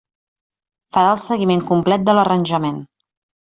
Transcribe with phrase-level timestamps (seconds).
[0.97, 2.85] Farà el seguiment complet de l'arranjament.